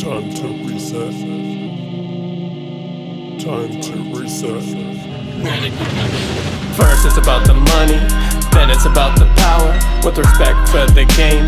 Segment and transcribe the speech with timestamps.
[0.00, 1.12] Time to reset.
[3.36, 4.64] Time to reset.
[6.72, 8.00] First it's about the money,
[8.48, 9.76] then it's about the power.
[10.02, 11.44] With respect for the game,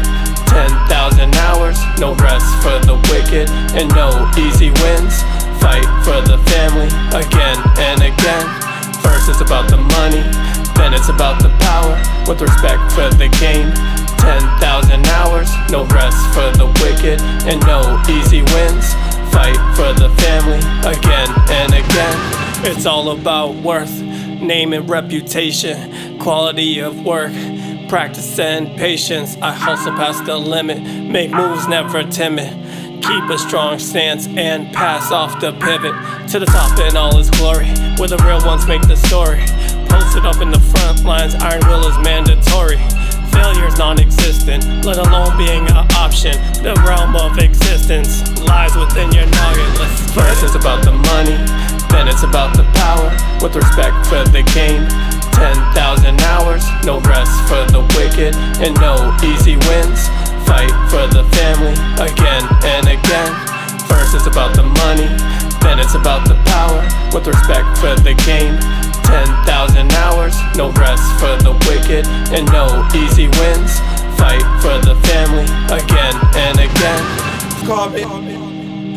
[0.52, 1.80] 10,000 hours.
[1.96, 5.22] No rest for the wicked, and no easy wins.
[5.56, 8.44] Fight for the family again and again.
[9.00, 10.28] First it's about the money,
[10.76, 11.96] then it's about the power.
[12.28, 13.72] With respect for the game,
[14.22, 15.50] 10,000 hours.
[15.70, 18.94] No rest for the wicked, and no easy wins.
[19.34, 22.16] Fight for the family again and again.
[22.64, 27.32] It's all about worth, name and reputation, quality of work,
[27.88, 29.36] practice and patience.
[29.42, 32.50] I hustle past the limit, make moves never timid.
[33.02, 35.94] Keep a strong stance and pass off the pivot
[36.30, 37.66] to the top in all its glory,
[37.98, 39.40] where the real ones make the story.
[39.88, 42.78] Posted up in the front lines, Iron Will is mandatory.
[43.32, 46.32] Failure's non existent, let alone being an option.
[46.62, 49.72] The realm of existence lies within your noggin.
[50.12, 51.36] First, it's about the money,
[51.90, 53.10] then it's about the power.
[53.42, 54.86] With respect for the game,
[55.34, 56.62] 10,000 hours.
[56.84, 60.06] No rest for the wicked, and no easy wins.
[60.46, 63.32] Fight for the family again and again.
[63.88, 65.08] First, it's about the money,
[65.62, 66.82] then it's about the power.
[67.12, 68.54] With respect for the game,
[69.04, 70.31] 10,000 hours.
[70.56, 73.80] No rest for the wicked, and no easy wins.
[74.18, 77.02] Fight for the family again and again.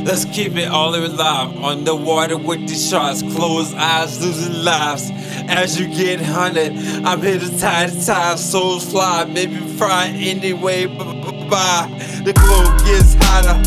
[0.03, 1.57] Let's keep it all alive.
[1.63, 5.09] Underwater with these shots, closed eyes, losing lives.
[5.47, 6.73] As you get hunted,
[7.05, 8.37] I'm here to tie the time.
[8.37, 10.85] Souls fly, maybe fry anyway.
[10.85, 11.89] Bye.
[12.23, 13.57] The globe gets hotter,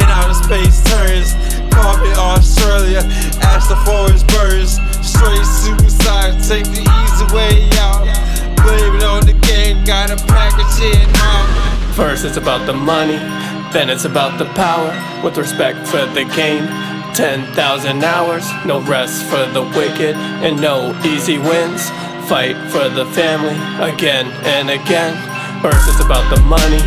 [0.00, 1.34] and outer space turns.
[2.02, 3.02] Me Australia,
[11.98, 13.18] First, it's about the money,
[13.74, 14.94] then it's about the power.
[15.24, 16.62] With respect for the game,
[17.18, 17.58] 10,000
[18.04, 18.46] hours.
[18.64, 21.90] No rest for the wicked, and no easy wins.
[22.30, 25.18] Fight for the family again and again.
[25.60, 26.78] First, it's about the money,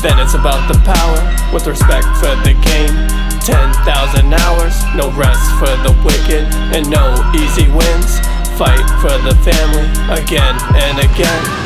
[0.00, 1.20] then it's about the power.
[1.52, 2.96] With respect for the game,
[3.44, 4.72] 10,000 hours.
[4.96, 8.16] No rest for the wicked, and no easy wins.
[8.56, 11.63] Fight for the family again and again.